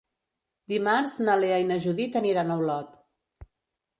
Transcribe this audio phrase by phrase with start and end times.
[0.71, 2.99] Dimarts na Lea i na Judit aniran a Olot.